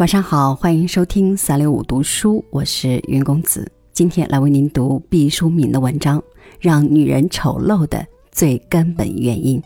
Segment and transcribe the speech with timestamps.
[0.00, 3.70] 晚上好，欢迎收听三六五读书，我是云公子。
[3.92, 6.18] 今天来为您读毕淑敏的文章
[6.58, 9.60] 《让女人丑陋的最根本原因》。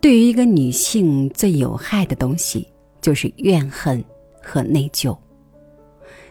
[0.00, 2.66] 对于一个女性，最有害的东西
[3.00, 4.04] 就是怨恨。
[4.46, 5.16] 和内疚，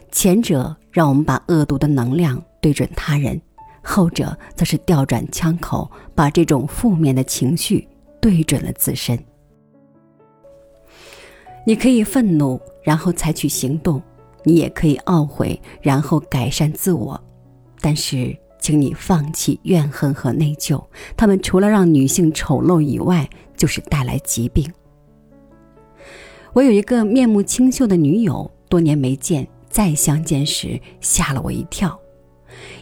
[0.10, 3.40] 前者让我们把恶毒的能量对准他人，
[3.84, 7.86] 后者则是调转枪口，把这种负面的情绪
[8.22, 9.22] 对准了自身。
[11.68, 14.00] 你可以愤怒，然后采取行动；
[14.44, 17.22] 你也可以懊悔，然后改善自我。
[17.82, 20.82] 但是，请你放弃怨恨和内疚，
[21.18, 24.72] 他们除了让女性丑陋以外，就是带来疾病。
[26.56, 32.00] 我有一个面目清秀的女友，多年没见，再相见时吓了我一跳，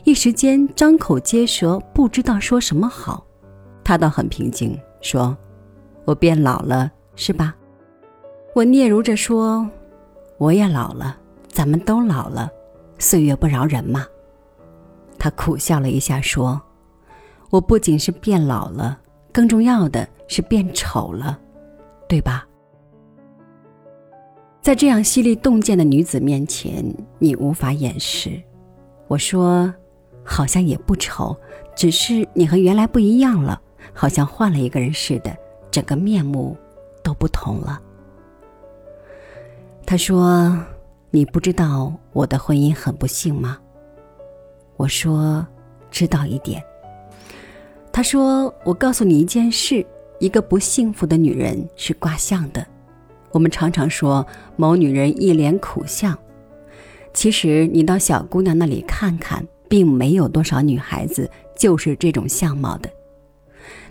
[0.03, 3.25] 一时间张口结舌，不知道说什么好。
[3.83, 5.35] 她倒很平静，说
[6.05, 7.55] ：“我变老了，是吧？”
[8.53, 9.67] 我嗫嚅着说
[10.37, 12.51] ：“我也老了，咱们都老了，
[12.99, 14.05] 岁月不饶人嘛。”
[15.17, 16.61] 她苦笑了一下，说
[17.49, 18.99] ：“我不仅是变老了，
[19.31, 21.39] 更重要的是变丑了，
[22.07, 22.47] 对吧？”
[24.63, 26.81] 在这样犀利洞见的女子面前，
[27.19, 28.41] 你无法掩饰。
[29.09, 29.71] 我说，
[30.23, 31.35] 好像也不丑，
[31.75, 35.35] 只是你和原来不一样了，好像换了一个人似的，
[35.69, 36.55] 整个面目
[37.03, 37.77] 都不同了。
[39.85, 40.57] 他说
[41.11, 43.59] ：“你不知道我的婚姻很不幸吗？”
[44.77, 45.45] 我说
[45.91, 46.63] ：“知道一点。”
[47.91, 49.85] 他说：“我告诉你一件事，
[50.21, 52.65] 一个不幸福的女人是卦象的。”
[53.33, 56.17] 我们常常说某女人一脸苦相，
[57.13, 62.89] 其实你到小姑娘那里看看，并没有多少女孩子就是这种相貌的。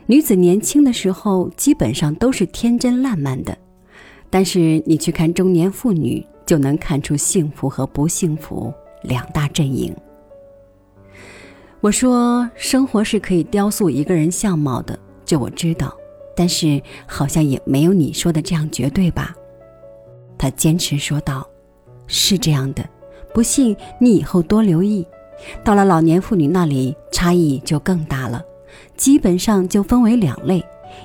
[0.07, 3.59] 女子年轻的时候基本上都是天真烂漫的，
[4.31, 8.73] 但是你去看中年妇女，就能看出幸福和不幸福
[9.03, 9.93] 两大阵营。
[11.81, 15.93] 我说生活是可以雕塑一个人相貌的，这我知道。
[16.35, 19.35] 但是好像也没有你说的这样绝对吧？
[20.43, 21.49] 他坚持说道
[22.09, 22.85] ：“是这样的，
[23.33, 25.07] 不信你以后多留意。
[25.63, 28.45] 到了老年妇女那里，差异就更大了，
[28.97, 30.61] 基本上就分为两类：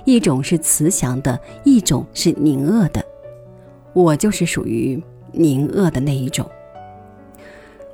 [0.05, 3.05] 一种是慈祥的，一种是凝恶的。
[3.93, 4.99] 我就是属于
[5.31, 6.43] 凝恶的那一种。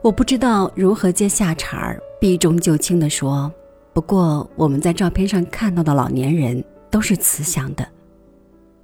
[0.02, 3.52] 我不知道如何接下茬儿，避重就轻地说：
[3.92, 7.86] 不过我们在照片上看到的老年人。”都是慈祥的，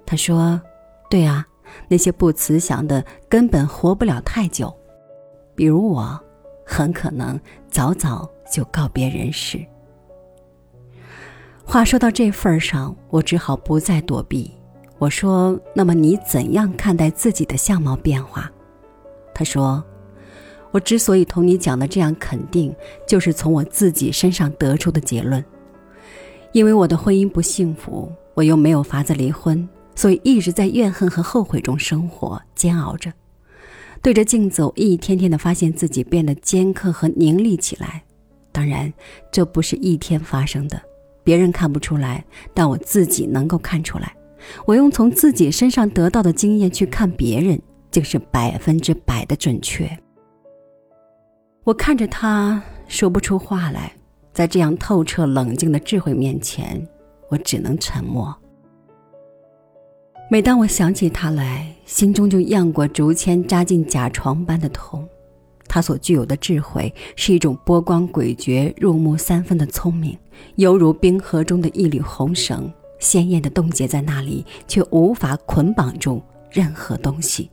[0.04, 0.60] 他说
[1.08, 1.46] ：“对啊，
[1.88, 4.74] 那些不慈祥的根本活不了太久，
[5.54, 6.18] 比如我，
[6.64, 7.38] 很可能
[7.68, 9.58] 早早就告别人世。”
[11.64, 14.50] 话说到这份上，我只好不再躲避。
[14.98, 18.50] 我说：“那么你怎样看待自己的相貌变化？”
[19.32, 19.82] 他说
[20.72, 22.74] ：“我之所以同你讲的这样肯定，
[23.06, 25.42] 就是从我自己身上得出的结论。”
[26.52, 29.66] 因为我的婚姻不幸福，我又没有法子离婚，
[30.00, 33.12] 所以一直在怨恨和后悔中生活，煎熬着。
[34.00, 38.02] 对着镜子，我一天天的发现自己变得尖刻和凝厉起来。
[38.50, 38.90] 当然，
[39.30, 40.80] 这不是一天发生的，
[41.22, 42.24] 别人看不出来，
[42.54, 44.16] 但我自己能够看出来。
[44.64, 47.60] 我用从自己身上得到的经验去看别人，
[47.90, 49.86] 竟是百分之百的准确。
[51.62, 53.92] 我看着他，说不出话来。
[54.32, 56.88] 在这样透彻冷静的智慧面前，
[57.28, 58.34] 我只能沉默。
[60.32, 65.04] 每当我想起他来，心中就漾过竹签扎进甲床般的痛。
[65.66, 70.16] 他所具有的智慧是一种波光诡谲、入木三分的聪明，
[70.54, 77.50] 犹如冰河中的一缕红绳，鲜艳的冻结在那里，却无法捆绑住任何东西。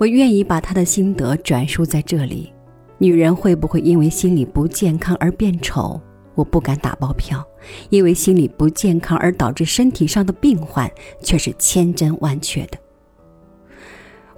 [0.00, 2.50] 我愿意把他的心得转述在这里。
[2.96, 6.00] 女人会不会因为心理不健康而变丑？
[6.34, 7.44] 我不敢打包票，
[7.90, 10.90] 因为心理不健康而导致身体上的病患
[11.22, 12.78] 却是千真万确的。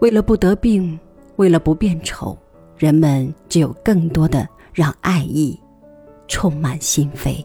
[0.00, 0.98] 为了不得病，
[1.36, 2.36] 为了不变丑，
[2.76, 5.58] 人们只有更多的让爱意
[6.26, 7.44] 充满心扉。